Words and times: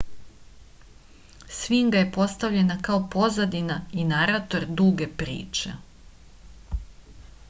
sfinga 1.57 1.99
je 2.03 2.07
postavljena 2.15 2.77
kao 2.87 3.03
pozadina 3.17 3.77
i 4.01 4.05
narator 4.13 4.65
duge 4.81 5.09
priče 5.21 5.75